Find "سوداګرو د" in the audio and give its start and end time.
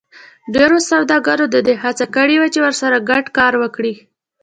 0.89-1.57